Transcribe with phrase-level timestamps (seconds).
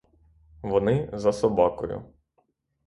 [0.61, 2.05] Вони— за собакою.